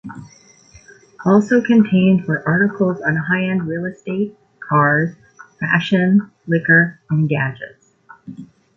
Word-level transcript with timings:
Also 1.27 1.61
contained 1.61 2.23
were 2.27 2.41
articles 2.47 2.99
on 3.01 3.15
high 3.15 3.43
end 3.43 3.67
real 3.67 3.85
estate, 3.85 4.35
cars, 4.59 5.15
fashion, 5.59 6.31
liquor, 6.47 6.99
and 7.11 7.29
gadgets. 7.29 7.93